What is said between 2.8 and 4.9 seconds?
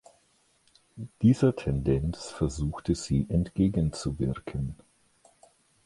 sie entgegenzuwirken.